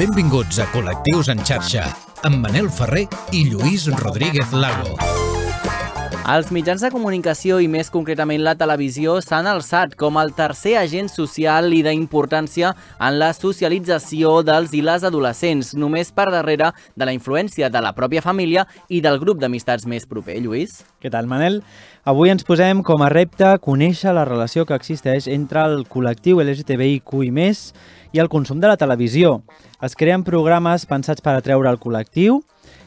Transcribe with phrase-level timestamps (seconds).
[0.00, 1.82] Benvinguts a Col·lectius en xarxa,
[2.24, 3.02] amb Manel Ferrer
[3.36, 4.94] i Lluís Rodríguez Lago.
[6.30, 11.12] Els mitjans de comunicació i més concretament la televisió s'han alçat com el tercer agent
[11.12, 17.12] social i d'importància en la socialització dels i les adolescents, només per darrere de la
[17.12, 20.40] influència de la pròpia família i del grup d'amistats més proper.
[20.40, 20.80] Lluís?
[21.02, 21.60] Què tal, Manel?
[22.08, 27.28] Avui ens posem com a repte conèixer la relació que existeix entre el col·lectiu LGTBIQI+,
[27.28, 29.42] i el consum de la televisió.
[29.80, 32.40] Es creen programes pensats per atreure el col·lectiu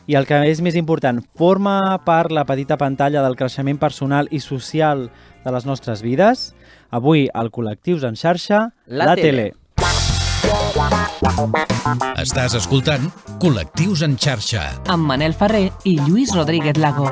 [0.06, 4.40] i el que és més important, forma part la petita pantalla del creixement personal i
[4.44, 5.10] social
[5.46, 6.54] de les nostres vides.
[6.92, 9.54] Avui, al Col·lectius en xarxa, La la, tele.
[9.54, 9.60] tele.
[12.20, 13.08] Estàs escoltant
[13.40, 14.82] Col·lectius en xarxa.
[14.88, 17.08] amb Manel Ferrer i Lluís Rodríguez Lago.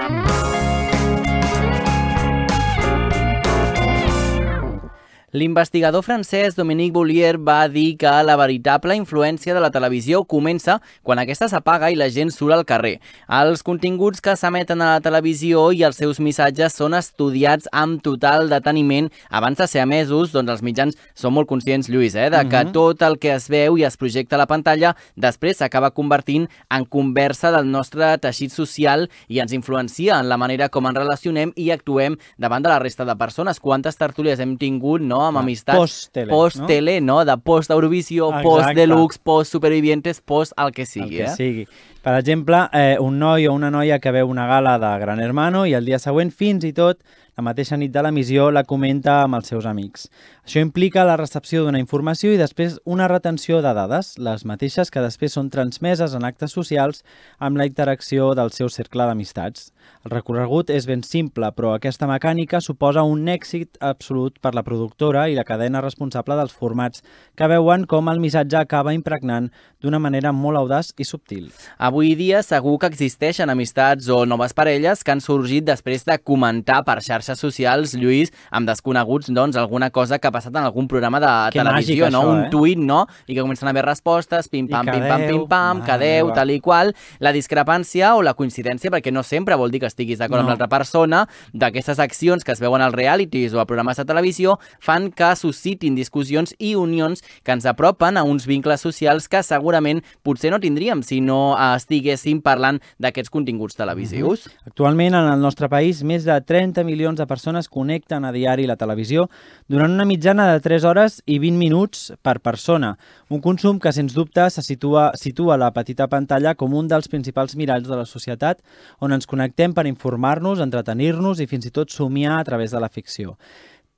[5.34, 11.22] L'investigador francès Dominique Boulier va dir que la veritable influència de la televisió comença quan
[11.22, 12.98] aquesta s'apaga i la gent surt al carrer.
[13.32, 18.52] Els continguts que s'emeten a la televisió i els seus missatges són estudiats amb total
[18.52, 22.66] deteniment abans de ser emesos, doncs els mitjans són molt conscients, Lluís, eh, de que
[22.66, 22.74] Mhm.
[22.74, 26.84] tot el que es veu i es projecta a la pantalla després s'acaba convertint en
[26.84, 31.72] conversa del nostre teixit social i ens influencia en la manera com ens relacionem i
[31.72, 33.62] actuem davant de la resta de persones.
[33.62, 35.78] Quantes tertúlies hem tingut, no?, amb Clar, amistats.
[35.78, 37.24] post-tele, Post-tele, no?
[37.26, 38.48] De post-Eurovisió, Exacte.
[38.48, 41.36] post-deluxe, post-supervivientes, post el que el sigui, que eh?
[41.36, 41.68] sigui.
[42.02, 45.68] Per exemple, eh, un noi o una noia que veu una gala de Gran Hermano
[45.70, 47.04] i el dia següent, fins i tot,
[47.38, 50.08] la mateixa nit de l'emissió, la comenta amb els seus amics.
[50.44, 55.04] Això implica la recepció d'una informació i després una retenció de dades, les mateixes que
[55.04, 57.06] després són transmeses en actes socials
[57.40, 59.70] amb la interacció del seu cercle d'amistats.
[60.04, 65.28] El recorregut és ben simple, però aquesta mecànica suposa un èxit absolut per la productora
[65.30, 67.06] i la cadena responsable dels formats
[67.38, 71.52] que veuen com el missatge acaba impregnant d'una manera molt audaç i subtil.
[71.92, 76.78] Avui dia segur que existeixen amistats o noves parelles que han sorgit després de comentar
[76.88, 81.20] per xarxes socials, Lluís, amb desconeguts, doncs, alguna cosa que ha passat en algun programa
[81.20, 82.22] de Que televisió, màgic, no?
[82.22, 82.50] això, un eh?
[82.54, 83.02] tuit, no?
[83.28, 86.94] I que comencen a haver respostes, pim-pam, pim-pam, pim-pam, que adeu, tal i qual.
[87.20, 90.56] La discrepància o la coincidència, perquè no sempre vol dir que estiguis d'acord amb No.
[90.56, 95.12] l'altra persona, d'aquestes accions que es veuen als realities o a programes de televisió, fan
[95.12, 100.56] que suscitin discussions i unions que ens apropen a uns vincles socials que segurament potser
[100.56, 104.48] no tindríem si no eh, estiguéssim parlant d'aquests continguts televisius.
[104.70, 108.78] Actualment, en el nostre país, més de 30 milions de persones connecten a diari la
[108.80, 109.28] televisió
[109.68, 112.94] durant una mitjana de 3 hores i 20 minuts per persona.
[113.30, 117.58] Un consum que, sens dubte, se situa, situa la petita pantalla com un dels principals
[117.60, 118.62] miralls de la societat
[119.00, 122.90] on ens connectem per informar-nos, entretenir-nos i fins i tot somiar a través de la
[122.90, 123.38] ficció.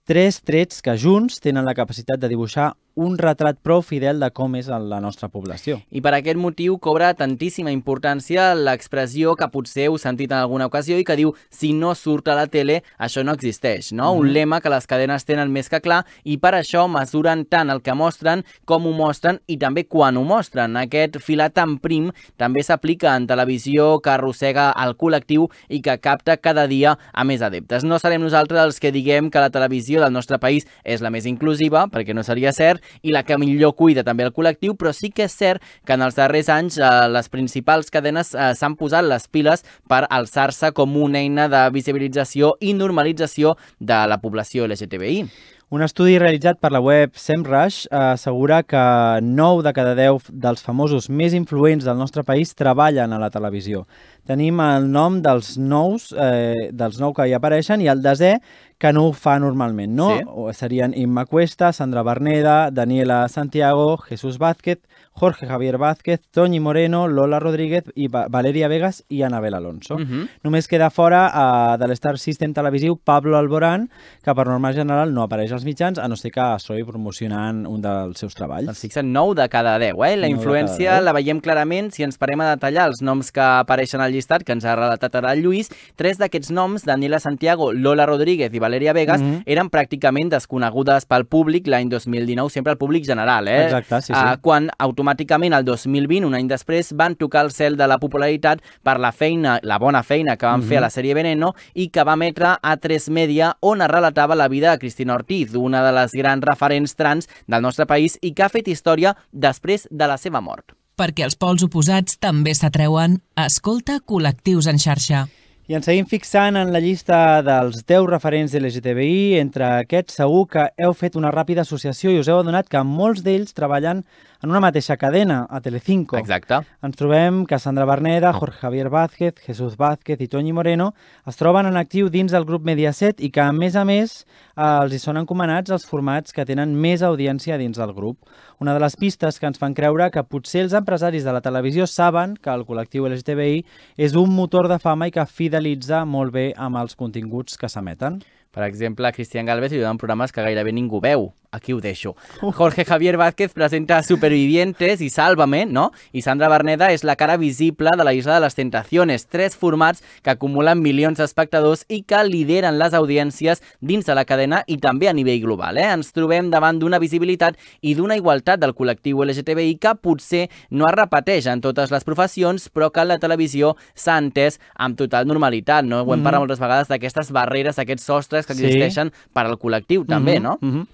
[0.04, 4.54] Tres trets que junts tenen la capacitat de dibuixar un retrat prou fidel de com
[4.56, 5.80] és la nostra població.
[5.90, 11.00] I per aquest motiu cobra tantíssima importància l'expressió que potser heu sentit en alguna ocasió
[11.02, 14.12] i que diu si no surt a la tele, això no existeix, no?
[14.14, 17.82] Un lema que les cadenes tenen més que clar i per això mesuren tant el
[17.82, 20.78] que mostren com ho mostren i també quan ho mostren.
[20.78, 26.38] Aquest filat tan prim també s'aplica en televisió que arrossega el col·lectiu i que capta
[26.38, 27.84] cada dia a més adeptes.
[27.84, 31.26] No serem nosaltres els que diguem que la televisió del nostre país és la més
[31.26, 35.12] inclusiva, perquè no seria cert, i la que millor cuida també el col·lectiu, però sí
[35.12, 39.08] que és cert que en els darrers anys eh, les principals cadenes eh, s'han posat
[39.08, 45.28] les piles per alçar-se com una eina de visibilització i normalització de la població LGTBI.
[45.74, 48.82] Un estudi realitzat per la web SEMrush eh, assegura que
[49.26, 53.82] 9 de cada 10 dels famosos més influents del nostre país treballen a la televisió.
[54.30, 58.36] Tenim el nom dels nous, eh, dels nou que hi apareixen i el desè
[58.84, 60.10] que no ho fa normalment, no?
[60.12, 60.24] Sí.
[60.28, 64.82] O serien Imma Cuesta, Sandra Berneda, Daniela Santiago, Jesús Vázquez,
[65.16, 69.96] Jorge Javier Vázquez, Toñi Moreno, Lola Rodríguez i Va Valeria Vegas i Anabel Alonso.
[69.96, 70.28] Uh -huh.
[70.44, 73.90] Només queda fora uh, de l'Star System televisiu Pablo Alborán,
[74.22, 77.66] que per norma general no apareix als mitjans, a no ser que es trobi promocionant
[77.68, 78.66] un dels seus treballs.
[78.66, 80.18] Doncs fixa't, 9 de cada 10, eh?
[80.18, 81.06] La influència cada 10.
[81.06, 84.52] la veiem clarament si ens parem a detallar els noms que apareixen al llistat, que
[84.52, 85.70] ens ha relatat ara el Lluís.
[85.96, 89.44] Tres d'aquests noms, Daniela Santiago, Lola Rodríguez i Valeria Vegas, Mhm.
[89.46, 93.66] eren pràcticament desconegudes pel públic l'any 2019, sempre al públic general, eh?
[93.66, 94.14] Exacte, sí, sí.
[94.16, 98.62] Ah, quan automàticament el 2020, un any després, van tocar el cel de la popularitat
[98.84, 100.68] per la feina, la bona feina que van Mhm.
[100.68, 104.36] fer a la sèrie Veneno i que va emetre a 3 Media, on es relatava
[104.36, 108.34] la vida de Cristina Ortiz, una de les grans referents trans del nostre país i
[108.34, 110.74] que ha fet història després de la seva mort.
[110.96, 115.28] Perquè els pols oposats també s'atreuen, escolta Col·lectius en xarxa.
[115.74, 119.40] I ens seguim fixant en la llista dels 10 referents de LGTBI.
[119.40, 123.24] Entre aquests, segur que heu fet una ràpida associació i us heu adonat que molts
[123.26, 124.04] d'ells treballen
[124.44, 126.18] en una mateixa cadena, a Telecinco.
[126.20, 126.58] Exacte.
[126.84, 130.90] Ens trobem que Sandra Berneda, Jorge Javier Vázquez, Jesús Vázquez i Toñi Moreno
[131.26, 134.26] es troben en actiu dins del grup Mediaset i que, a més a més,
[134.58, 138.28] eh, els hi són encomanats els formats que tenen més audiència dins del grup.
[138.60, 141.88] Una de les pistes que ens fan creure que potser els empresaris de la televisió
[141.88, 143.64] saben que el col·lectiu LGTBI
[143.96, 148.20] és un motor de fama i que fidelitza molt bé amb els continguts que s'emeten.
[148.52, 151.32] Per exemple, a Cristian Galvez li donen programes que gairebé ningú veu.
[151.54, 152.16] Aquí ho deixo.
[152.42, 155.92] Jorge Javier Vázquez presenta Supervivientes i Sálvame, no?
[156.12, 160.02] I Sandra Berneda és la cara visible de la Isla de les Tentaciones, tres formats
[160.24, 165.12] que acumulen milions d'espectadors i que lideren les audiències dins de la cadena i també
[165.12, 165.78] a nivell global.
[165.78, 165.86] Eh?
[165.94, 170.98] Ens trobem davant d'una visibilitat i d'una igualtat del col·lectiu LGTBI que potser no es
[170.98, 175.86] repeteix en totes les professions, però que la televisió s'ha entès amb total normalitat.
[175.86, 176.02] No?
[176.02, 176.24] Ho hem Mhm.
[176.24, 178.66] parlat moltes vegades d'aquestes barreres, aquests sostres que Sí.
[178.66, 180.58] existeixen per al col·lectiu, també, Mhm, no?
[180.60, 180.88] mhm.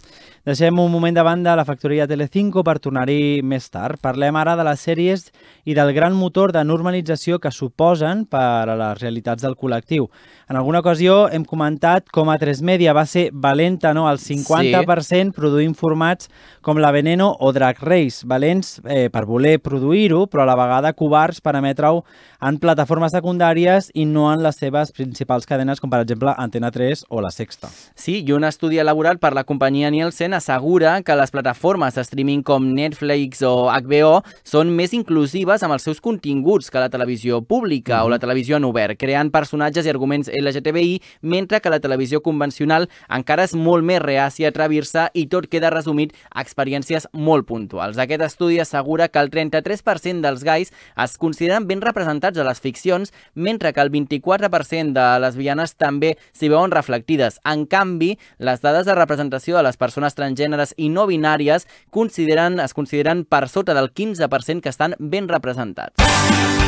[0.48, 4.00] Deixem un moment de banda la factoria Telecinco per tornar-hi més tard.
[4.00, 5.26] Parlem ara de les sèries
[5.68, 10.08] i del gran motor de normalització que suposen per a les realitats del col·lectiu.
[10.50, 14.08] En alguna ocasió hem comentat com a 3 Media va ser valenta no?
[14.10, 16.26] al 50% produint formats
[16.66, 20.92] com la Veneno o Drag Race, valents eh, per voler produir-ho, però a la vegada
[20.98, 22.02] covards per emetre-ho
[22.42, 27.06] en plataformes secundàries i no en les seves principals cadenes, com per exemple Antena 3
[27.14, 27.70] o La Sexta.
[27.94, 32.42] Sí, i un estudi elaborat per la companyia Nielsen assegura que les plataformes de streaming
[32.42, 38.02] com Netflix o HBO són més inclusives amb els seus continguts que la televisió pública
[38.02, 42.90] o la televisió en obert, creant personatges i arguments LGTBI, mentre que la televisió convencional
[43.10, 48.00] encara és molt més reàcia a atrevir-se i tot queda resumit a experiències molt puntuals.
[48.00, 53.14] Aquest estudi assegura que el 33% dels gais es consideren ben representats a les ficcions,
[53.34, 57.40] mentre que el 24% de lesbianes també s'hi veuen reflectides.
[57.46, 62.76] En canvi, les dades de representació de les persones transgèneres i no binàries consideren, es
[62.78, 66.59] consideren per sota del 15% que estan ben representats.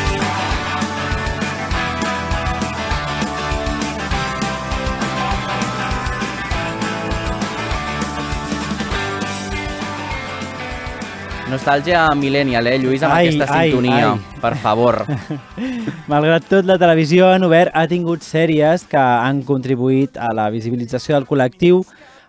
[11.51, 14.13] Nostàlgia millennial, eh, Lluís, amb Ai, aquesta ai, sintonia.
[14.13, 14.39] ai.
[14.39, 15.01] Per favor.
[16.11, 21.17] Malgrat tot, la televisió en obert ha tingut sèries que han contribuït a la visibilització
[21.17, 21.83] del col·lectiu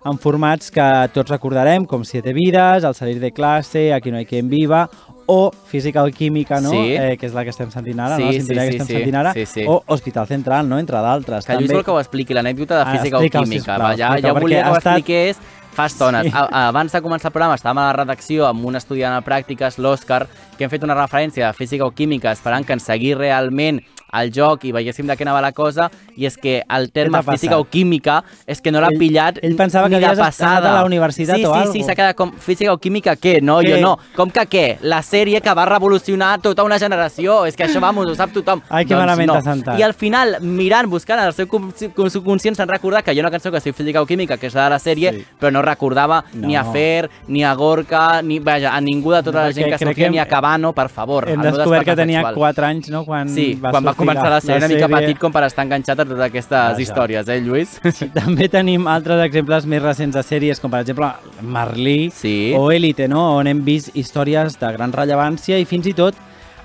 [0.04, 4.26] en formats que tots recordarem, com Siete Vidas, El salir de classe, Aquí no hay
[4.26, 4.88] quien viva,
[5.26, 6.70] o Física o Química, no?
[6.70, 6.94] Sí.
[6.94, 8.26] eh, que és la que estem sentint ara, Sí, no?
[8.26, 8.92] la sí, sintonia sí, que estem sí.
[8.94, 9.64] sentint ara, Sí, sí.
[9.66, 10.78] o Hospital Central, no?
[10.78, 11.46] entre d'altres.
[11.46, 13.78] Que Lluís vol que ho expliqui, l'anècdota de Ah, física o explica-ho, química.
[13.78, 15.36] va, ja, ja volia que ho estat- expliqués
[15.72, 16.24] fa estones.
[16.26, 16.30] Sí.
[16.34, 19.78] A, abans de començar el programa estàvem a la redacció amb un estudiant a pràctiques,
[19.78, 20.26] l'Òscar,
[20.58, 23.80] que hem fet una referència de física o química esperant que ens seguís realment
[24.12, 27.58] el joc i veiéssim de què anava la cosa, i és que el terme física
[27.58, 30.70] o química és que no l'ha Ell- pillat ell pensava ni que de havies passada.
[30.72, 31.72] a la universitat sí, o sí, algo.
[31.72, 33.40] Sí, s'ha quedat com física o química què?
[33.42, 33.70] No, Què?
[33.76, 33.98] jo no.
[34.14, 34.78] Com que què?
[34.82, 37.46] La sèrie que va revolucionar tota una generació.
[37.46, 38.60] És que això, vamos, ho sap tothom.
[38.68, 39.40] Ai, que doncs malament no.
[39.42, 39.78] sentat.
[39.78, 43.22] I al final, mirant, buscant el seu consci- con- subconscient, s'han recordat que hi ha
[43.22, 45.24] una cançó que es diu Física o Química, que és la de la sèrie, Sí.
[45.40, 46.46] però no recordava No.
[46.48, 49.74] ni a Fer, ni a Gorka, ni, vaja, a ningú de tota No, la gent
[49.78, 51.28] que que ni a Cabano, per favor.
[51.28, 52.34] Hem descobert que tenia sexual.
[52.34, 55.18] 4 anys, no?, quan Sí, va quan va sortir començar la sèrie, una mica petit
[55.22, 56.80] com per estar enganxat a totes aquestes Vaja.
[56.82, 57.78] històries, eh, Lluís?
[57.98, 61.08] Sí, també tenim altres exemples més recents de sèries, com per exemple
[61.42, 62.52] Marlí Sí.
[62.56, 63.36] o Élite, no?
[63.38, 66.14] on hem vist històries de gran rellevància i fins i tot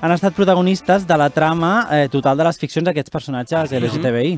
[0.01, 4.37] han estat protagonistes de la trama eh, total de les ficcions d'aquests personatges LGTBI.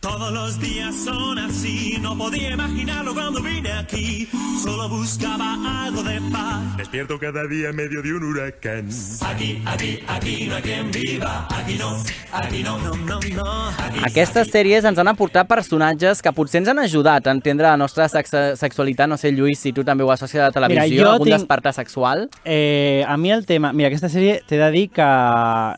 [0.00, 4.28] Todos los días son así, no podía imaginarlo cuando vine aquí.
[4.62, 6.76] Solo buscaba algo de paz.
[6.76, 8.88] Despierto cada día en medio de un huracán.
[9.26, 11.48] Aquí, aquí, aquí no hay quien viva.
[11.50, 11.96] Aquí no,
[12.32, 13.68] aquí no, no, no, no.
[13.78, 17.76] Aquí, Aquestes sèries ens han aportat personatges que potser ens han ajudat a entendre la
[17.76, 19.08] nostra sex sexualitat.
[19.10, 21.72] No sé, Lluís, si tu també ho associes a la televisió, jo algun tinc- despertar
[21.74, 22.28] sexual.
[22.44, 23.72] Eh, a mi el tema...
[23.72, 25.02] Mira, aquesta sèrie t'he de dir que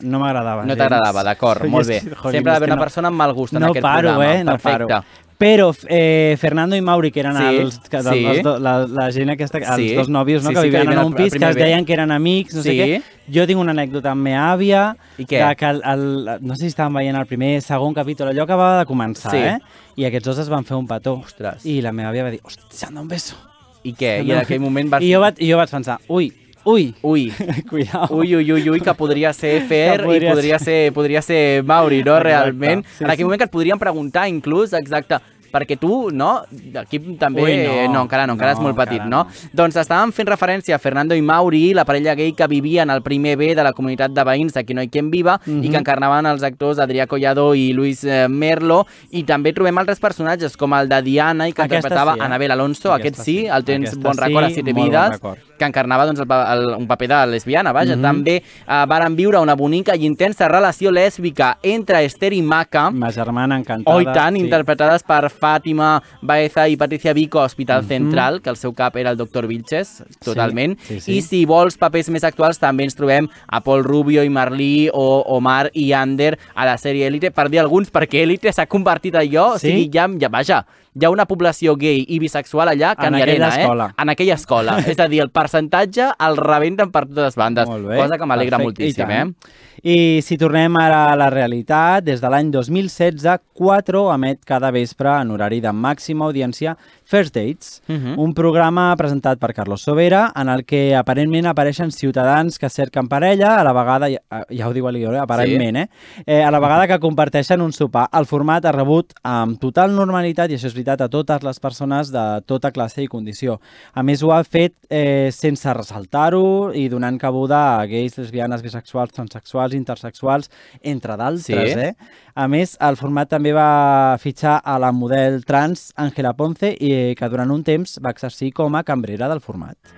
[0.05, 2.01] no m'agradava No t'agradava, d'acord, molt bé.
[2.03, 4.35] jolín, Sempre ha d'haver una persona amb mal gust en no aquest paro, programa.
[4.35, 4.45] Eh?
[4.45, 4.87] No Perfecte.
[4.89, 5.05] paro.
[5.39, 8.25] Però eh, Fernando i Mauri, que eren Sí, els, que, sí.
[8.27, 9.95] els do, la, la gent aquesta, els Sí.
[9.95, 10.49] dos nòvios no?
[10.51, 12.63] Sí, que sí, vivien vivien en un pis, que es deien que eren amics, no
[12.65, 12.79] sé Sí.
[12.81, 13.03] què.
[13.37, 15.57] Jo tinc una anècdota amb meva àvia, I què?
[15.57, 18.87] que el, el, no sé si estàvem veient el primer, segon capítol, allò acabava de
[18.91, 19.37] començar, Sí.
[19.37, 19.59] eh?
[19.95, 21.21] I aquests dos es van fer un petó.
[21.25, 21.65] Ostres.
[21.65, 23.37] I la meva àvia va dir, hòstia, s'han d'un beso.
[23.85, 24.25] I què?
[24.27, 25.03] I en aquell moment vas...
[25.07, 26.33] I jo, vaig, jo vaig pensar, ui,
[26.69, 27.33] ui, Ui,
[27.71, 28.09] cuidao.
[28.11, 31.63] Ui, ui, ui, ui, que podria ser Fer Que podria i podria ser, podria ser
[31.65, 32.17] Mauri, no?
[32.19, 32.85] Exacte, Realment.
[32.97, 35.17] sí, en aquell moment que et podríem preguntar, inclús, exacte,
[35.53, 36.43] perquè tu, no?
[36.81, 37.43] Aquí també...
[37.43, 37.93] Ui, no.
[37.95, 39.25] no, encara no, encara No, és molt petit, no?
[39.25, 39.49] no.
[39.53, 43.03] Doncs estàvem fent referència a Fernando i Mauri, la parella gay que vivia en el
[43.03, 45.65] primer B de la comunitat de veïns de no hi quien viva Mhm.
[45.65, 49.99] i que encarnaven els actors Adrià Collado i Luis eh, Merlo i també trobem altres
[50.01, 52.25] personatges com el de Diana i que Aquesta interpretava sí, eh?
[52.25, 54.91] Anabel Alonso, Aquesta aquest sí, el tens Aquesta bon record a sí, Siete molt bon
[54.91, 55.39] Vides, record.
[55.59, 57.97] que encarnava doncs, el, el, un paper de lesbiana, vaja.
[57.97, 58.03] Mhm.
[58.03, 63.11] També eh, varen viure una bonica i intensa relació lèsbica entre Esther i Maca, Ma
[63.11, 63.97] germana encantada.
[63.97, 64.43] Oh, i tant, sí.
[64.45, 67.89] interpretades per Fàtima Baeza i Patricia Vico a Hospital Mhm.
[67.89, 70.79] Central, que el seu cap era el doctor Vilches, totalment.
[70.81, 71.17] sí, sí.
[71.19, 75.25] I si vols papers més actuals, també ens trobem a Paul Rubio i Marlí o
[75.37, 79.55] Omar i Ander a la sèrie Elite, per dir alguns, perquè Elite s'ha convertit allò,
[79.55, 79.69] o Sí?
[79.69, 80.65] sigui, ja, ja, vaja,
[81.01, 83.87] hi ha una població gay i bisexual allà que En n'hi arena, escola.
[83.93, 84.03] eh?
[84.03, 84.77] En aquella escola.
[84.93, 88.59] És a dir, el percentatge el rebenten per totes bandes, Molt bé, cosa que m'alegra
[88.59, 89.57] perfecte, i moltíssim, eh?
[89.89, 95.13] I si tornem ara a la realitat, des de l'any 2016, 4 emet cada vespre
[95.21, 96.75] en horari de màxima audiència
[97.09, 98.19] First Dates, Mhm.
[98.19, 103.55] un programa presentat per Carlos Sobera, en el que aparentment apareixen ciutadans que cerquen parella,
[103.59, 105.89] a la vegada, ja, ja ho diu l'Ior, aparentment, eh?
[106.27, 106.43] eh?
[106.45, 108.11] A la vegada que comparteixen un sopar.
[108.13, 112.13] El format ha rebut amb total normalitat, i això és veritat, a totes les persones
[112.13, 113.59] de tota classe i condició.
[113.95, 119.13] A més, ho ha fet eh, sense ressaltar-ho i donant cabuda a gais, lesbianes, bisexuals,
[119.13, 120.51] transexuals, intersexuals,
[120.83, 121.79] entre d'altres, Sí.
[121.81, 121.95] eh?
[122.39, 127.33] A més, el format també va fitxar a la model trans Àngela Ponce, i que
[127.33, 129.98] durant un temps va exercir com a cambrera del format.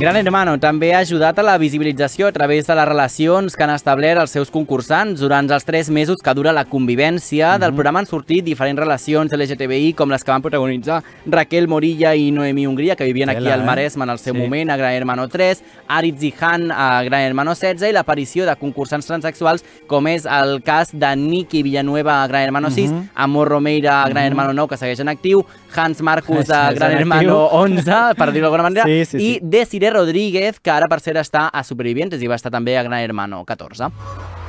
[0.00, 3.72] Gran Hermano també ha ajudat a la visibilització a través de les relacions que han
[3.74, 7.58] establert els seus concursants durant els tres mesos que dura la convivència.
[7.60, 12.30] Del programa han sortit diferents relacions LGTBI com les que van protagonitzar Raquel Morilla i
[12.32, 13.66] Noemí Hongria, que vivien aquí al eh?
[13.68, 14.40] Maresme en el seu Sí.
[14.40, 18.56] moment a Gran Hermano 3, Aritz i Han a Gran Hermano 16 i l'aparició de
[18.56, 23.10] concursants transexuals com és el cas de Niki Villanueva a Gran Hermano 6, Mhm.
[23.16, 25.44] Amor Romeira a Gran Hermano 9, que segueix en actiu,
[25.76, 27.60] Hans Marcus a Gran Hermano actiu.
[27.60, 29.38] 11, per dir-ho d'alguna manera, Sí, sí, i sí.
[29.42, 33.00] Desiree Rodríguez, que ara per ser està a Supervivientes i va estar també a Gran
[33.00, 34.39] Hermano 14.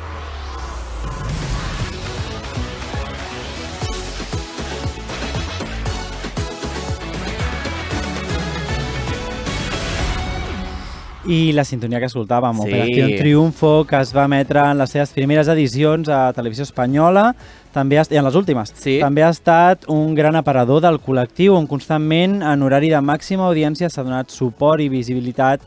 [11.31, 12.67] I la sintonia que escoltàvem, Sí.
[12.67, 17.33] Operació Triunfo, que es va emetre en les seves primeres edicions a Televisió Espanyola,
[17.71, 18.73] també ha, i en les últimes.
[18.75, 18.97] Sí.
[18.99, 23.89] També ha estat un gran aparador del col·lectiu on constantment, en horari de màxima audiència,
[23.89, 25.61] s'ha donat suport i visibilitat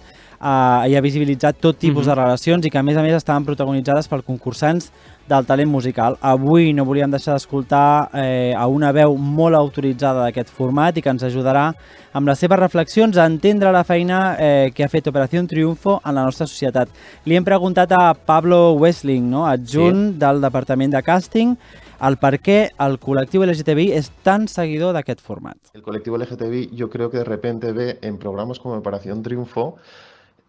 [0.44, 2.10] eh, i ha visibilitzat tot tipus Mhm.
[2.10, 4.90] de relacions i que, a més a més, estaven protagonitzades per concursants
[5.28, 6.18] del talent musical.
[6.20, 11.12] Avui no volíem deixar d'escoltar eh, a una veu molt autoritzada d'aquest format i que
[11.12, 11.70] ens ajudarà
[12.14, 16.14] amb les seves reflexions a entendre la feina eh, que ha fet Operació Triunfo en
[16.14, 16.92] la nostra societat.
[17.24, 19.46] Li hem preguntat a Pablo Westling, no?
[19.48, 20.18] adjunt sí.
[20.22, 21.56] del Departament de Càsting,
[22.04, 25.56] el per què el col·lectiu LGTBI és tan seguidor d'aquest format.
[25.74, 29.76] El colectivo LGTBI yo creo que de repente ve en programas como Operación Triunfo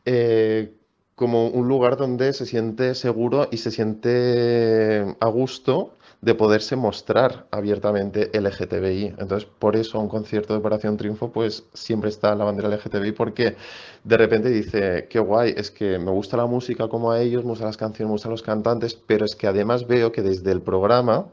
[0.06, 0.74] eh,
[1.16, 7.48] como un lugar donde se siente seguro y se siente a gusto de poderse mostrar
[7.52, 9.16] abiertamente LGTBI.
[9.20, 13.56] Entonces, por eso un concierto de Operación Triunfo, pues siempre está la bandera LGTBI, porque
[14.04, 17.52] de repente dice, qué guay, es que me gusta la música como a ellos, me
[17.52, 20.62] gustan las canciones, me gustan los cantantes, pero es que además veo que desde el
[20.62, 21.28] programa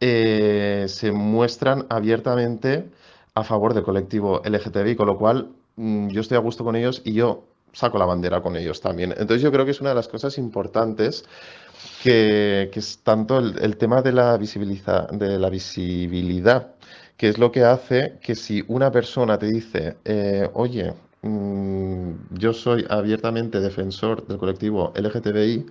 [0.00, 2.88] eh, se muestran abiertamente
[3.34, 7.02] a favor del colectivo LGTBI, con lo cual mm, yo estoy a gusto con ellos
[7.04, 9.12] y yo saco la bandera con ellos también.
[9.12, 11.24] Entonces yo creo que es una de las cosas importantes
[12.02, 16.74] que, que es tanto el, el tema de la, de la visibilidad,
[17.16, 22.52] que es lo que hace que si una persona te dice, eh, oye, mm, yo
[22.52, 25.66] soy abiertamente defensor del colectivo LGTBI,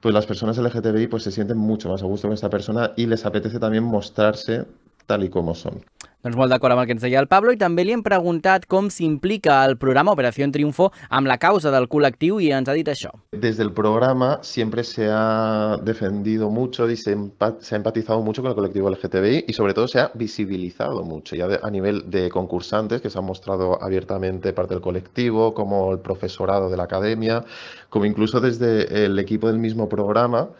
[0.00, 3.06] pues las personas LGTBI pues se sienten mucho más a gusto con esta persona y
[3.06, 4.64] les apetece también mostrarse
[5.10, 5.82] tal y como son.
[6.20, 8.66] Doncs molt d'acord amb el que ens deia el Pablo i també li hem preguntat
[8.68, 12.90] com s'implica el programa Operació Triunfo amb la causa del col·lectiu i ens ha dit
[12.92, 13.08] això.
[13.32, 18.54] Desde el programa siempre se ha defendido mucho y se, ha empatizado mucho con el
[18.54, 23.00] colectivo LGTBI y sobre todo se ha visibilizado mucho ya de- a nivel de concursantes
[23.00, 27.44] que se han mostrado abiertamente parte del colectivo, como el profesorado de la academia,
[27.88, 30.50] como incluso desde el equipo del mismo programa.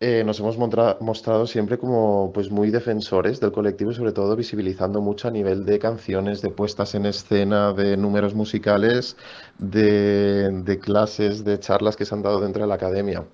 [0.00, 5.00] Eh, nos hemos mostrado siempre como pues muy defensores del colectivo y sobre todo visibilizando
[5.00, 9.16] mucho a nivel de canciones, de puestas en escena, de números musicales,
[9.58, 13.26] de, de clases, de charlas que se han dado dentro de la academia.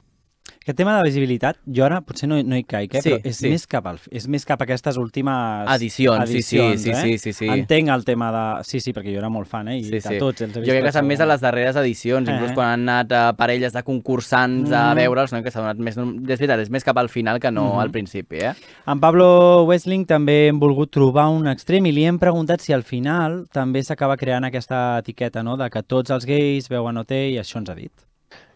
[0.62, 3.00] Aquest tema de visibilitat, jo ara potser no, no hi caic, eh?
[3.02, 3.48] Sí, però és, sí.
[3.50, 7.00] més cap al, és més cap a aquestes últimes Edicions, sí, sí, edicions, sí, eh?
[7.02, 7.48] sí, sí, sí.
[7.50, 8.44] Entenc el tema de...
[8.68, 9.78] Sí, sí, perquè jo era molt fan, eh?
[9.80, 10.18] I Sí, sí.
[10.22, 12.54] tots els he Jo crec que s'han més a les darreres edicions, inclús Eh.
[12.54, 15.00] quan han anat a parelles de concursants a Mm.
[15.02, 15.42] veure'ls, no?
[15.42, 15.96] que s'ha donat més...
[15.98, 17.80] És veritat, és més cap al final que no Mhm.
[17.80, 18.54] al principi, eh?
[18.86, 22.84] En Pablo Westling també hem volgut trobar un extrem i li hem preguntat si al
[22.84, 27.38] final també s'acaba creant aquesta etiqueta, no?, de que tots els gais veuen OT i
[27.38, 27.90] això ens ha dit.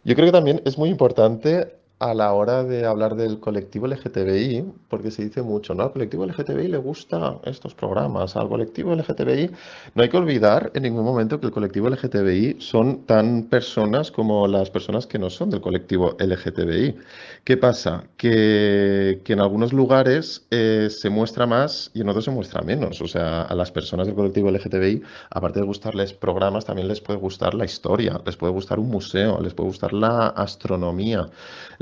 [0.04, 1.66] Yo creo que también es muy importante
[1.98, 5.84] a la hora de hablar del colectivo LGTBI, porque se dice mucho, ¿no?
[5.84, 9.50] Al colectivo LGTBI le gustan estos programas, al colectivo LGTBI
[9.94, 14.46] no hay que olvidar en ningún momento que el colectivo LGTBI son tan personas como
[14.46, 16.96] las personas que no son del colectivo LGTBI.
[17.44, 18.04] ¿Qué pasa?
[18.18, 23.00] Que, que en algunos lugares eh, se muestra más y en otros se muestra menos.
[23.00, 27.18] O sea, a las personas del colectivo LGTBI, aparte de gustarles programas, también les puede
[27.18, 31.30] gustar la historia, les puede gustar un museo, les puede gustar la astronomía,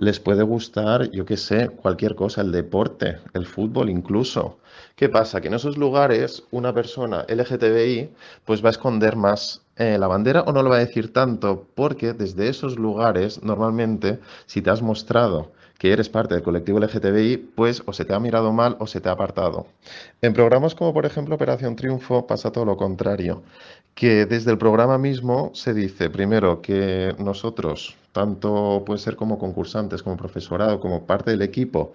[0.04, 4.58] les puede gustar, yo qué sé, cualquier cosa, el deporte, el fútbol incluso.
[4.96, 5.40] ¿Qué pasa?
[5.40, 8.10] Que en esos lugares una persona LGTBI
[8.44, 11.66] pues va a esconder más eh, la bandera o no lo va a decir tanto,
[11.74, 17.36] porque desde esos lugares normalmente si te has mostrado que eres parte del colectivo LGTBI,
[17.54, 19.66] pues o se te ha mirado mal o se te ha apartado.
[20.22, 23.42] En programas como por ejemplo Operación Triunfo pasa todo lo contrario,
[23.94, 30.02] que desde el programa mismo se dice primero que nosotros, tanto puede ser como concursantes,
[30.02, 31.92] como profesorado, como parte del equipo,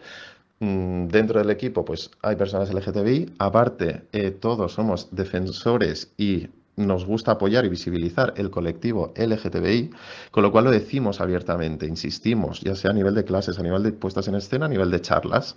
[0.60, 7.06] mm, dentro del equipo pues hay personas LGTBI, aparte eh, todos somos defensores y nos
[7.06, 9.92] gusta apoyar y visibilizar el colectivo LGTBI,
[10.32, 13.84] con lo cual lo decimos abiertamente, insistimos, ya sea a nivel de clases, a nivel
[13.84, 15.56] de puestas en escena, a nivel de charlas.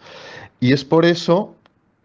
[0.61, 1.57] Y es por eso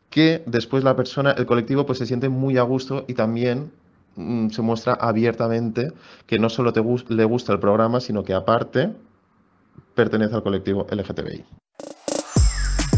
[0.09, 3.71] que después la persona, el colectivo, pues se siente muy a gusto y también
[4.15, 5.91] mm, se muestra abiertamente
[6.25, 6.71] que no solo
[7.09, 8.93] le gusta el programa, sino que aparte
[9.95, 11.66] pertenece al colectivo LGTBI.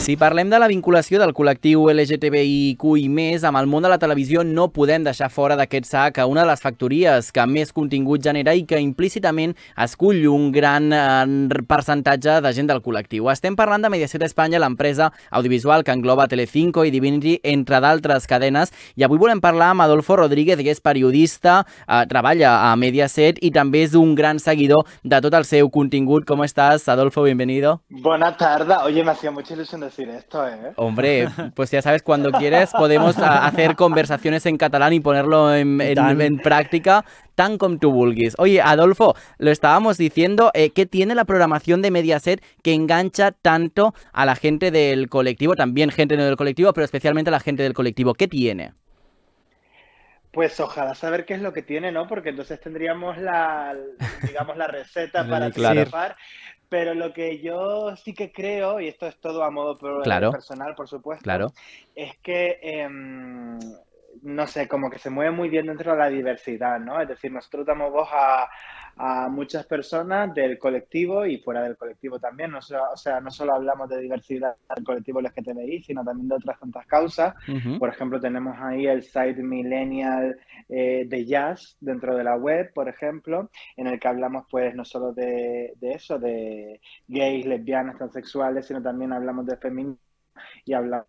[0.00, 2.84] Si parlem de la vinculació del col·lectiu LGTBIQ+,
[3.44, 6.48] amb el món de la televisió no podem deixar fora d'aquest sac a una de
[6.48, 12.52] les factories que més contingut genera i que implícitament escull un gran eh, percentatge de
[12.56, 13.28] gent del col·lectiu.
[13.28, 18.72] Estem parlant de Mediaset Espanya, l'empresa audiovisual que engloba Telecinco i Divinity, entre d'altres cadenes,
[18.96, 23.52] i avui volem parlar amb Adolfo Rodríguez, que és periodista, eh, treballa a Mediaset i
[23.52, 26.24] també és un gran seguidor de tot el seu contingut.
[26.24, 27.28] Com estàs, Adolfo?
[27.28, 27.82] Bienvenido.
[27.90, 28.78] Buenas tardes.
[28.86, 30.72] Oye, me hacía mucha ilusión decir esto, ¿eh?
[30.76, 35.94] Hombre, pues ya sabes, cuando quieres podemos hacer conversaciones en catalán y ponerlo en, en-
[35.94, 36.20] Tan.
[36.20, 38.34] en práctica tan como tú vulguis.
[38.38, 43.94] Oye, Adolfo, lo estábamos diciendo, eh, ¿qué tiene la programación de Mediaset que engancha tanto
[44.12, 47.62] a la gente del colectivo, también gente no del colectivo, pero especialmente a la gente
[47.62, 48.14] del colectivo?
[48.14, 48.72] ¿Qué tiene?
[50.32, 52.06] Pues ojalá saber qué es lo que tiene, ¿no?
[52.06, 53.74] Porque entonces tendríamos la,
[54.26, 55.80] digamos, la receta para Claro.
[56.70, 60.30] Pero lo que yo sí que creo, y esto es todo a modo Claro.
[60.30, 61.52] personal, por supuesto, Claro.
[61.96, 63.58] es que, em,
[64.22, 67.00] no sé, como que se mueve muy bien dentro de la diversidad, ¿no?
[67.00, 68.48] Es decir, nosotros damos voz a,
[68.96, 72.50] a muchas personas del colectivo y fuera del colectivo también.
[72.50, 76.34] No so- o sea, no solo hablamos de diversidad del colectivo LGTBI, sino también de
[76.36, 77.34] otras tantas causas.
[77.76, 82.88] Por ejemplo, tenemos ahí el site Millennial eh, de Jazz dentro de la web, por
[82.88, 88.66] ejemplo, en el que hablamos pues no solo de, de eso, de gays, lesbianas, transexuales,
[88.66, 89.98] sino también hablamos de feminismo
[90.64, 91.06] y hablamos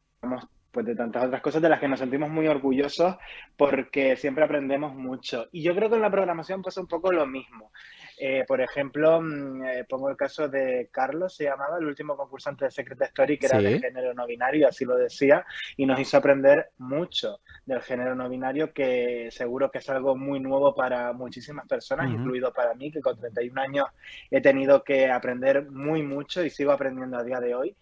[0.71, 3.17] pues de tantas otras cosas de las que nos sentimos muy orgullosos
[3.57, 5.47] porque siempre aprendemos mucho.
[5.51, 7.71] Y yo creo que en la programación pasa un poco lo mismo.
[8.17, 12.65] Eh, por ejemplo, mm, eh, pongo el caso de Carlos, se llamaba el último concursante
[12.65, 13.65] de Secret Story, que era Sí.
[13.65, 18.29] de género no binario, así lo decía, y nos hizo aprender mucho del género no
[18.29, 23.01] binario, que seguro que es algo muy nuevo para muchísimas personas, incluido para mí, que
[23.01, 23.87] con 31 años
[24.29, 27.75] he tenido que aprender muy mucho y sigo aprendiendo a día de hoy.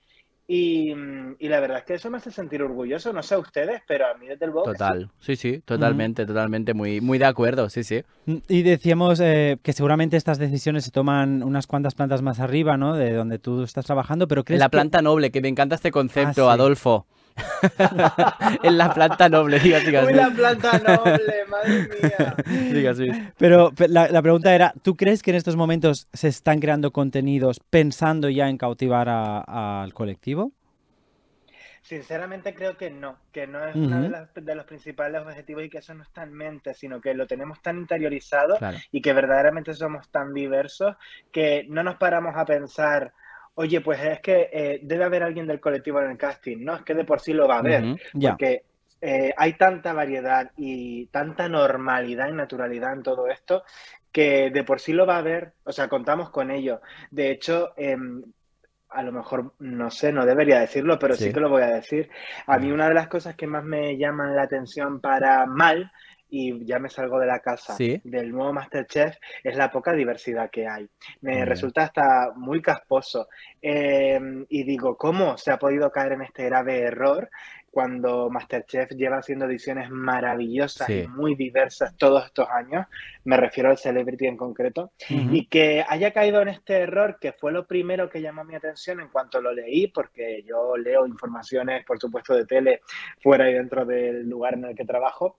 [0.52, 0.96] Y,
[1.38, 4.08] y la verdad es que eso me hace sentir orgulloso, no sé a ustedes, pero
[4.08, 4.72] a mí desde el sí.
[4.72, 8.02] Total, sí, sí, totalmente, totalmente, muy, muy de acuerdo, sí, sí.
[8.48, 12.96] Y decíamos eh, que seguramente estas decisiones se toman unas cuantas plantas más arriba, ¿no?
[12.96, 15.92] De donde tú estás trabajando, pero crees La que- planta noble, que me encanta este
[15.92, 16.60] concepto, Ah, sí.
[16.60, 17.06] Adolfo.
[18.64, 19.84] en la planta noble, digas.
[19.86, 22.36] Uy, la planta noble, madre mía.
[22.98, 23.18] Luis.
[23.38, 26.92] Pero pe- la, la pregunta era, ¿tú crees que en estos momentos se están creando
[26.92, 30.52] contenidos pensando ya en cautivar a- al colectivo?
[31.82, 34.12] Sinceramente creo que no, que no es uno de, Ujú.
[34.12, 37.26] las- de los principales objetivos y que eso no está en mente, sino que lo
[37.26, 38.78] tenemos tan interiorizado Claro.
[38.92, 40.96] y que verdaderamente somos tan diversos
[41.32, 43.14] que no nos paramos a pensar,
[43.60, 46.82] oye, pues es que eh, debe haber alguien del colectivo en el casting, no, es
[46.84, 48.64] que de por sí lo va a haber, porque
[49.02, 53.64] eh, hay tanta variedad y tanta normalidad y naturalidad en todo esto
[54.14, 56.80] que de por sí lo va a haber, o sea, contamos con ello.
[57.12, 58.24] De hecho, em,
[58.92, 61.26] a lo mejor, no sé, no debería decirlo, pero sí.
[61.26, 61.34] Sí.
[61.34, 62.10] que lo voy a decir.
[62.48, 65.92] A mí una de las cosas que más me llaman la atención para mal,
[66.30, 68.00] y ya me salgo de la casa, Sí.
[68.04, 70.88] del nuevo Masterchef, es la poca diversidad que hay.
[71.22, 71.46] Me bien.
[71.48, 73.28] resulta hasta muy casposo.
[73.62, 77.30] Em, y digo, ¿cómo se ha podido caer en este grave error
[77.72, 81.02] cuando Masterchef lleva haciendo ediciones maravillosas Sí.
[81.06, 82.86] y muy diversas todos estos años?
[83.26, 84.92] Me refiero al Celebrity en concreto.
[85.10, 89.00] Y que haya caído en este error, que fue lo primero que llamó mi atención
[89.02, 92.82] en cuanto lo leí, porque yo leo informaciones, por supuesto, de tele
[93.22, 95.38] fuera y dentro del lugar en el que trabajo.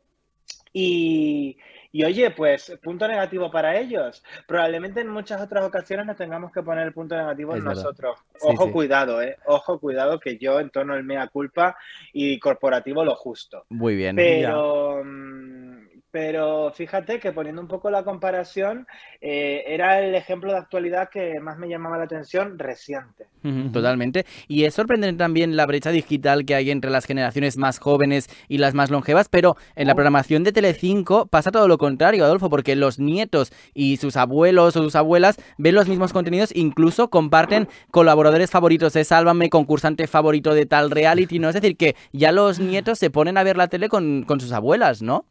[0.73, 1.57] Y,
[1.93, 4.23] y oye, pues punto negativo para ellos.
[4.47, 8.19] Probablemente en muchas otras ocasiones nos tengamos que poner el punto negativo en nosotros.
[8.35, 8.73] Sí, Ojo, sí.
[8.73, 9.37] cuidado, ¿eh?
[9.47, 11.77] Ojo, cuidado, que yo entono el mea culpa
[12.13, 13.67] y corporativo lo justo.
[13.71, 14.15] Muy bien.
[14.15, 15.03] Pero,
[16.11, 18.87] pero fíjate que poniendo un poco la comparación,
[19.21, 23.27] eh, era el ejemplo de actualidad que más me llamaba la atención reciente.
[23.73, 24.27] Totalmente.
[24.49, 28.59] Y es sorprendente también la brecha digital que hay entre las generaciones más jóvenes y
[28.59, 32.77] las más longevas, pero en la programación de Telecinco pasa todo lo contrario, Adolfo, porque
[32.77, 38.51] los nietos y sus abuelos o sus abuelas ven los mismos contenidos, incluso comparten colaboradores
[38.51, 41.49] favoritos de Sálvame, concursante favorito de tal reality, ¿no?
[41.49, 44.53] Es decir, que ya los nietos se ponen a ver la tele con, con sus
[44.53, 45.25] abuelas, ¿no?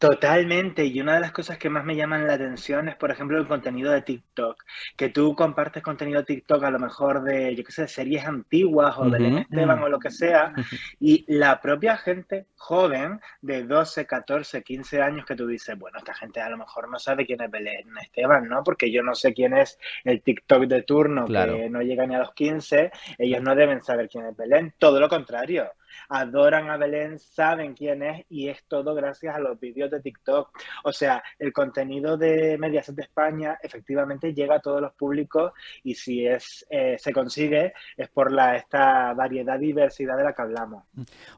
[0.00, 3.36] Totalmente, y una de las cosas que más me llaman la atención es, por ejemplo,
[3.36, 4.64] el contenido de TikTok,
[4.96, 8.96] que tú compartes contenido de TikTok a lo mejor de, yo qué sé, series antiguas
[8.96, 9.40] o de.
[9.40, 10.54] Esteban o lo que sea,
[11.00, 16.14] y la propia gente joven de 12, 14, 15 años que tú dices, bueno, esta
[16.14, 18.64] gente a lo mejor no sabe quién es Belén Esteban, ¿no?
[18.64, 21.56] Porque yo no sé quién es el TikTok de turno Claro.
[21.58, 24.98] que no llega ni a los 15, ellos no deben saber quién es Belén, todo
[24.98, 25.70] lo contrario
[26.08, 30.50] adoran a Belén, saben quién es y es todo gracias a los vídeos de TikTok.
[30.84, 35.94] O sea, el contenido de Mediaset de España efectivamente llega a todos los públicos y
[35.94, 40.84] si es eh, se consigue es por la esta variedad diversidad de la que hablamos.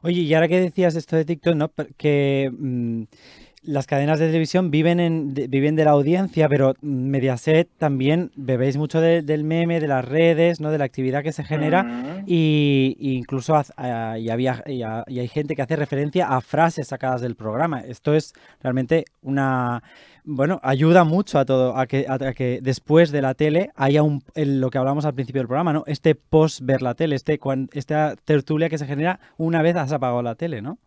[0.01, 1.71] Oye, y ahora que decías esto de TikTok, ¿no?
[1.97, 3.03] Que mm,
[3.65, 8.77] las cadenas de televisión viven, en, de, viven de la audiencia, pero Mediaset también bebéis
[8.77, 10.69] mucho de- del meme, de las redes, ¿no?
[10.71, 11.83] De la actividad que se genera.
[11.83, 12.23] Mm.
[12.27, 16.27] Y, y incluso haz- ah, y había, y, ha- y hay gente que hace referencia
[16.27, 17.79] a frases sacadas del programa.
[17.81, 19.81] Esto es realmente una...
[20.25, 24.03] Bueno, ayuda mucho a todo, a que, a, a que después de la tele haya
[24.03, 25.83] un, el- lo que hablamos al principio del programa, ¿no?
[25.85, 29.91] Este post ver la tele, este, cuan- esta tertulia que se genera una vez has
[29.91, 30.77] apagado la tele, ¿no?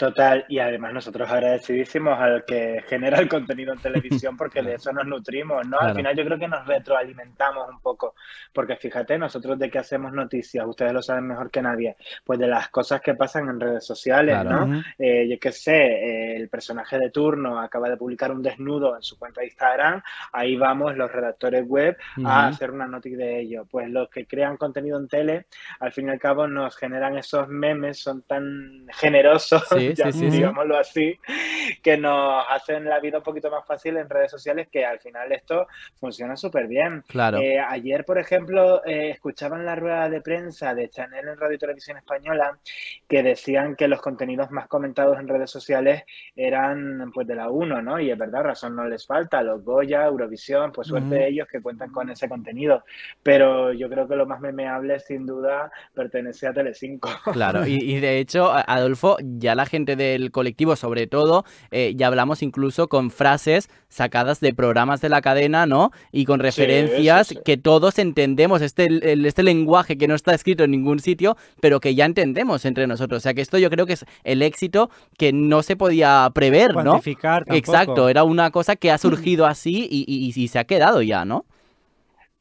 [0.00, 4.90] Total, y además nosotros agradecidísimos al que genera el contenido en televisión porque de eso
[4.94, 5.76] nos nutrimos, ¿no?
[5.76, 5.88] Claro.
[5.90, 8.14] Al final yo creo que nos retroalimentamos un poco,
[8.50, 12.46] porque fíjate, nosotros de qué hacemos noticias, ustedes lo saben mejor que nadie, pues de
[12.46, 14.64] las cosas que pasan en redes sociales, Claro.
[14.64, 14.82] ¿no?
[14.98, 19.02] Eh, yo qué sé, eh, el personaje de turno acaba de publicar un desnudo en
[19.02, 20.00] su cuenta de Instagram,
[20.32, 23.66] ahí vamos los redactores web a hacer una noticia de ello.
[23.70, 25.44] Pues los que crean contenido en tele,
[25.78, 30.12] al fin y al cabo nos generan esos memes, son tan generosos, Sí, ya- sí,
[30.12, 30.36] sí, sí.
[30.38, 31.18] digámoslo así,
[31.82, 35.30] que nos hacen la vida un poquito más fácil en redes sociales, que al final
[35.32, 35.66] esto
[35.98, 37.02] funciona súper bien.
[37.08, 37.38] Claro.
[37.38, 41.56] Eh, ayer, por ejemplo, eh, escuchaba en la rueda de prensa de Chanel en Radio
[41.56, 42.58] y Televisión Española
[43.08, 46.04] que decían que los contenidos más comentados en redes sociales
[46.36, 48.00] eran pues de la 1, ¿no?
[48.00, 51.60] Y es verdad, razón no les falta, los Goya, Eurovisión, pues suerte de ellos que
[51.60, 52.84] cuentan con ese contenido.
[53.22, 57.08] Pero yo creo que lo más memeable, sin duda, pertenece a Telecinco.
[57.32, 62.06] Claro, y, y de hecho, Adolfo, ya la gente del colectivo, sobre todo, eh, ya
[62.06, 65.90] hablamos incluso con frases sacadas de programas de la cadena, ¿no?
[66.12, 67.40] Y con Sí, referencias sí, sí.
[67.44, 71.80] que todos entendemos, este, el- este lenguaje que no está escrito en ningún sitio, pero
[71.80, 73.18] que ya entendemos entre nosotros.
[73.18, 76.74] O sea que esto yo creo que es el éxito que no se podía prever,
[76.74, 76.82] ¿no?
[76.92, 77.56] Cuantificar tampoco.
[77.56, 81.24] Exacto, era una cosa que ha surgido así y, y- y se ha quedado ya,
[81.24, 81.44] ¿no?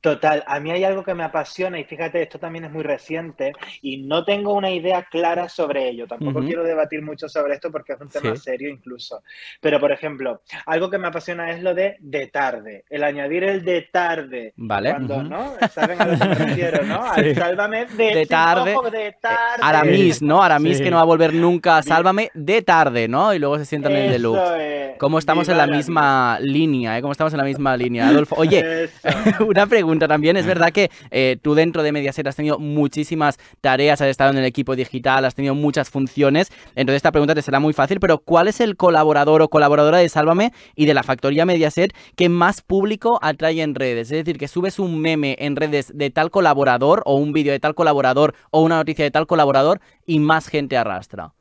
[0.02, 3.52] Total, a mí hay algo que me apasiona y fíjate, esto también es muy reciente
[3.82, 6.08] y no tengo una idea clara sobre ello.
[6.08, 8.42] Tampoco quiero debatir mucho sobre esto porque es un tema Sí.
[8.44, 9.22] serio incluso.
[9.60, 13.66] Pero, por ejemplo, algo que me apasiona es lo de de tarde, el añadir el
[13.66, 14.54] de tarde.
[14.56, 14.92] Vale.
[14.92, 15.24] Cuando, Ujú.
[15.24, 15.54] ¿no?
[15.70, 17.04] ¿Saben a lo que me refiero, no?
[17.04, 18.76] Al sálvame de, tarde.
[18.76, 19.62] ojo, de tarde.
[19.62, 20.42] Aramis, ¿no?
[20.42, 20.84] Aramis Sí.
[20.84, 23.34] que no va a volver nunca, sálvame de tarde, ¿no?
[23.34, 24.92] Y luego se sientan en el Eso deluxe.
[24.92, 24.98] es.
[24.98, 27.02] Cómo estamos en la misma línea, ¿eh?
[27.02, 28.36] Cómo estamos en la misma línea, Adolfo.
[28.38, 29.10] Oye, Eso.
[29.46, 29.89] una pregunta.
[29.90, 30.38] Pregunta también.
[30.38, 34.38] Es verdad que eh, tú dentro de Mediaset has tenido muchísimas tareas, has estado en
[34.38, 36.52] el equipo digital, has tenido muchas funciones.
[36.76, 40.08] Entonces esta pregunta te será muy fácil, pero ¿cuál es el colaborador o colaboradora de
[40.08, 44.12] Sálvame y de la factoría Mediaset que más público atrae en redes?
[44.12, 47.60] Es decir, que subes un meme en redes de tal colaborador o un vídeo de
[47.60, 51.34] tal colaborador o una noticia de tal colaborador y más gente arrastra.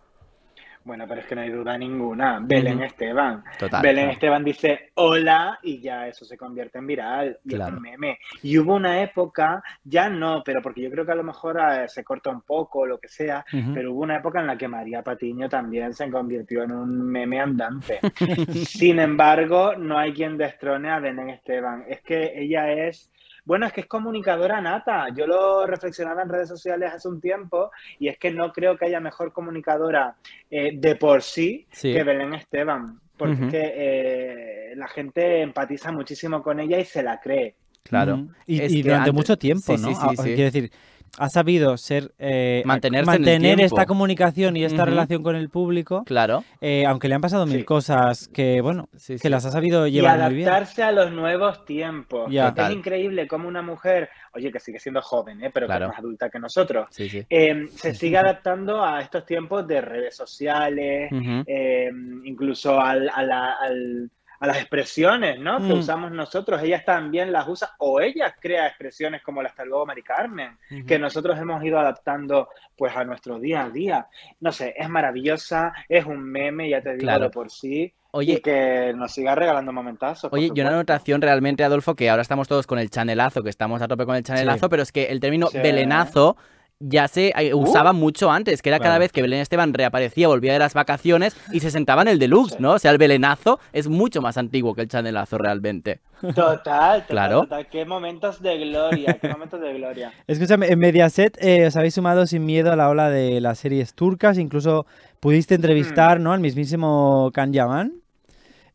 [0.89, 2.39] Bueno, pero es que no hay duda ninguna.
[2.41, 2.83] Belén.
[2.83, 3.45] Esteban.
[3.59, 4.13] Total, Belén claro.
[4.15, 7.77] Esteban dice hola y ya eso se convierte en viral y Claro.
[7.77, 8.19] en meme.
[8.43, 11.89] Y hubo una época, ya no, pero porque yo creo que a lo mejor eh,
[11.89, 14.67] se corta un poco o lo que sea, pero hubo una época en la que
[14.67, 18.01] María Patiño también se convirtió en un meme andante.
[18.65, 21.85] Sin embargo, no hay quien destrone a Belén Esteban.
[21.87, 23.11] Es que ella es,
[23.49, 25.07] bueno, es que es comunicadora nata.
[25.17, 28.85] Yo lo reflexionaba en redes sociales hace un tiempo y es que no creo que
[28.85, 30.17] haya mejor comunicadora
[30.51, 31.95] eh, de por sí, Sí.
[31.95, 33.01] que Belén Esteban.
[33.17, 37.55] Porque es que eh, la gente empatiza muchísimo con ella y se la cree.
[37.85, 38.29] Claro.
[38.47, 39.89] Y, durante antes- mucho tiempo, Sí, ¿no?
[39.89, 40.35] sí, sí, Ah, sí.
[40.35, 40.71] Quiero decir,
[41.17, 45.49] ha sabido ser eh, Mantenerse en el mantener esta comunicación y esta relación con el
[45.49, 46.45] público, Claro.
[46.61, 47.65] eh, aunque le han pasado mil Sí.
[47.65, 50.49] cosas que, bueno, Sí, que las ha sabido Y llevar muy bien.
[50.49, 52.31] adaptarse a los nuevos tiempos.
[52.31, 52.55] Ya.
[52.57, 55.51] Es increíble cómo una mujer, oye, que sigue siendo joven, ¿eh?
[55.53, 55.81] pero Claro.
[55.81, 57.25] que es más adulta que nosotros, Sí, sí.
[57.31, 61.11] eh, se sigue adaptando a estos tiempos de redes sociales,
[61.47, 61.91] eh,
[62.25, 65.59] incluso al- a, la- al- a las expresiones ¿no?
[65.59, 65.79] que Mm.
[65.79, 66.63] usamos nosotros.
[66.63, 70.99] Ellas también las usan, o ellas crea expresiones como la hasta luego Mari Carmen, que
[70.99, 74.07] nosotros hemos ido adaptando pues a nuestro día a día.
[74.41, 77.25] No sé, es maravillosa, es un meme, ya te digo, Claro.
[77.25, 77.93] de por sí.
[78.11, 80.33] Oye, y que nos siga regalando momentazos.
[80.33, 83.83] Oye, y una anotación realmente, Adolfo, que ahora estamos todos con el chanelazo, que estamos
[83.83, 84.71] a tope con el chanelazo, Sí.
[84.71, 85.59] pero es que el término Sí.
[85.59, 86.37] belenazo
[86.81, 90.53] ya se eh, usaba mucho antes, que era cada vez que Belén Esteban reaparecía, volvía
[90.53, 92.57] de las vacaciones y se sentaba en el deluxe, Sí.
[92.61, 92.73] ¿no?
[92.75, 95.99] O sea, el belenazo es mucho más antiguo que el chanelazo realmente.
[96.21, 97.41] Total, total, Claro.
[97.43, 97.67] total.
[97.69, 100.13] Qué momentos de gloria, qué momentos de gloria.
[100.29, 103.95] Escúchame, en Mediaset eh, os habéis sumado sin miedo a la ola de las series
[103.95, 104.87] turcas, incluso
[105.19, 106.33] pudiste entrevistar, ¿no?
[106.33, 107.93] Al mismísimo Can Yaman,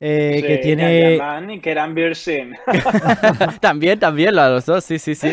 [0.02, 2.56] eh, Sí, que tiene, Yaman y Keran Birsin.
[3.62, 5.32] también, también, los dos, sí, sí, sí.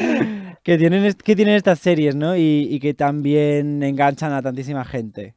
[0.62, 2.37] Que tienen, que tienen estas series, ¿no?
[2.37, 5.35] Y, y que también enganchan a tantísima gente.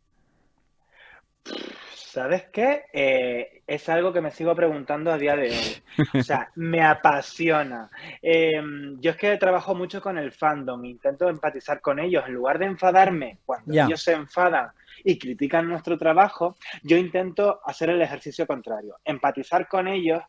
[2.13, 2.83] ¿Sabes qué?
[2.93, 6.19] Eh, es algo que me sigo preguntando a día de hoy.
[6.19, 7.89] O sea, me apasiona.
[8.21, 8.61] Eh,
[8.99, 12.23] yo es que trabajo mucho con el fandom, intento empatizar con ellos.
[12.27, 14.67] En lugar de enfadarme cuando ellos se enfadan
[15.03, 20.21] y critican nuestro trabajo, yo intento hacer el ejercicio contrario, empatizar con ellos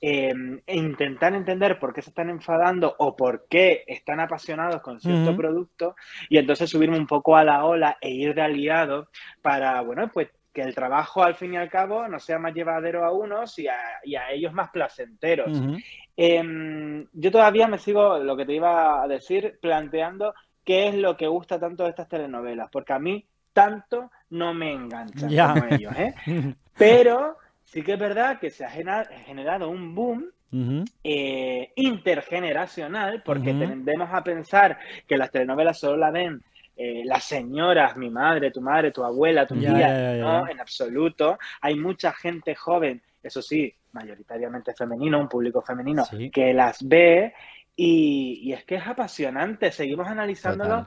[0.00, 0.34] eh,
[0.66, 5.36] e intentar entender por qué se están enfadando o por qué están apasionados con cierto
[5.36, 5.96] producto
[6.28, 9.08] y entonces subirme un poco a la ola e ir de aliado
[9.40, 13.04] para, bueno, pues que el trabajo al fin y al cabo no sea más llevadero
[13.04, 15.60] a unos y a, y a ellos más placenteros.
[16.16, 20.32] Em, yo todavía me sigo, lo que te iba a decir, planteando
[20.64, 24.72] qué es lo que gusta tanto de estas telenovelas, porque a mí tanto no me
[24.72, 26.14] enganchan como ellos, ¿eh?
[26.78, 27.36] Pero
[27.74, 30.30] sí que es verdad que se ha generado un boom
[31.02, 36.40] eh, intergeneracional, porque tendemos a pensar que las telenovelas solo la ven
[36.76, 41.36] eh, las señoras, mi madre, tu madre, tu abuela, tu tía, no, en absoluto.
[41.60, 46.30] Hay mucha gente joven, eso sí, mayoritariamente femenino, un público femenino, Sí.
[46.30, 47.34] que las ve
[47.74, 49.72] y, y es que es apasionante.
[49.72, 50.86] Seguimos analizándolo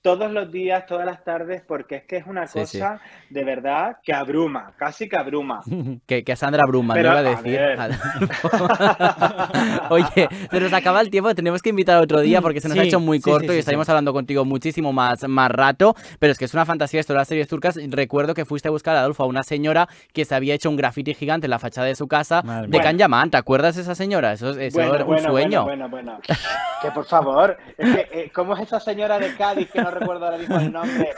[0.00, 2.78] todos los días, todas las tardes, porque es que es una Sí, sí.
[2.78, 5.60] cosa de verdad que abruma, casi que abruma.
[6.06, 7.58] Que, que Sandra Bruma, Pero, no iba a a decir.
[7.58, 7.78] ver.
[9.90, 12.82] Oye, se nos acaba el tiempo, tenemos que invitar otro día porque se nos ha
[12.84, 13.92] hecho muy sí, corto sí, y estaremos sí.
[13.92, 17.28] hablando contigo muchísimo más, más rato, pero es que es una fantasía esto de las
[17.28, 17.78] series turcas.
[17.88, 20.76] Recuerdo que fuiste a buscar a Adolfo a una señora que se había hecho un
[20.76, 22.82] graffiti gigante en la fachada de su casa Madre de mía.
[22.82, 23.30] Can Yaman.
[23.30, 24.32] ¿Te acuerdas de esa señora?
[24.32, 25.64] Eso, eso era un sueño.
[25.64, 26.20] Bueno, bueno, bueno.
[26.82, 30.24] Que por favor, es que, eh, ¿cómo es esa señora de Cádiz que no recuerdo
[30.26, 31.10] ahora mismo el nombre?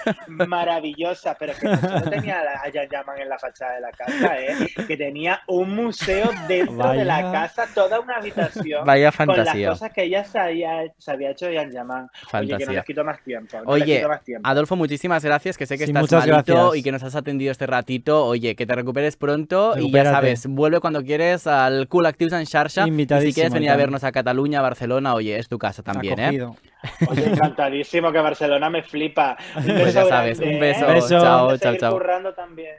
[0.50, 4.38] Maravillosa, pero que no solo tenía a Jan Yaman en la fachada de la casa,
[4.40, 4.54] ¿eh?
[4.86, 8.84] que tenía un museo dentro de la casa, toda una habitación.
[8.84, 9.68] Vaya Con las fantasía.
[9.70, 12.02] cosas que ella se había, se había hecho Jan Yaman.
[12.04, 12.70] Oye, que no Fantasía.
[12.72, 13.56] les quito más tiempo.
[13.62, 14.48] No Oye, quito más tiempo.
[14.48, 16.76] Adolfo, muchísimas gracias, que sé que Sí, estás malito gracias.
[16.76, 18.24] y que nos has atendido este ratito.
[18.26, 22.46] Oye, que te recuperes pronto y ya sabes, vuelve cuando quieres al Cool Actives en
[22.46, 26.18] Xarxa y si quieres venir a vernos a Cataluña, Barcelona, oye, es tu casa también,
[26.18, 26.46] ¿eh?
[27.08, 29.36] Oye, encantadísimo que Barcelona me flipa.
[29.56, 30.84] Un Pues beso ya sabes, grande, un beso.
[30.88, 30.94] ¿eh?
[30.94, 31.20] Beso.
[31.20, 31.98] Chao, chao, chao.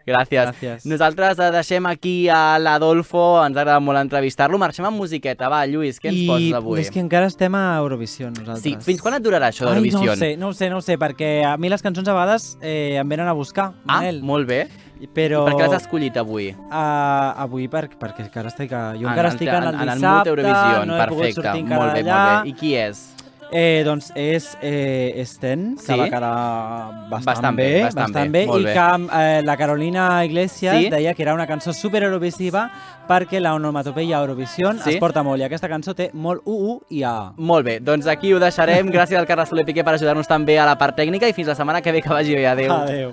[0.05, 0.41] Gràcies.
[0.47, 0.85] Gràcies.
[0.85, 4.57] Nosaltres eh, deixem aquí a l'Adolfo, ens agrada molt entrevistar-lo.
[4.61, 6.79] Marxem amb musiqueta, va, Lluís, què ens I poses avui?
[6.81, 8.63] és que encara estem a Eurovisió, nosaltres.
[8.63, 10.11] Sí, fins quan et durarà això Ai, no d'Eurovisió?
[10.11, 12.57] ho sé, no ho sé, no ho sé, perquè a mi les cançons a vegades
[12.61, 14.21] eh, em venen a buscar, Ah, Manel.
[14.23, 14.67] molt bé.
[15.15, 15.41] Però...
[15.47, 16.51] I per què l'has escollit avui?
[16.53, 18.71] Uh, avui per, perquè encara estic...
[18.73, 18.91] A...
[18.93, 21.07] Jo En encara el- estic en el en- en el dissabte, mood Eurovision, no he
[21.07, 22.19] pogut perfecte, sortir encara molt bé, d'allà.
[22.21, 22.49] molt bé.
[22.49, 23.01] I qui és?
[23.53, 25.97] Eh, doncs és eh, Sten, que Sí?
[25.99, 26.29] va quedar
[27.09, 28.73] bastant, Bastant bé, bé, bastant bastant bé, bé, i bé.
[28.73, 30.89] que eh, la Carolina Iglesias Sí?
[30.89, 32.69] deia que era una cançó super eurovisiva
[33.09, 34.91] perquè la onomatopeia Eurovision Sí?
[34.93, 37.33] es porta molt i aquesta cançó té molt UU i A.
[37.35, 38.87] Molt bé, doncs aquí ho deixarem.
[38.95, 41.55] Gràcies al Carles Soler Piqué per ajudar-nos també a la part tècnica i fins la
[41.55, 42.47] setmana que ve que vagi bé.
[42.47, 42.71] Adéu.
[42.71, 43.11] Adéu.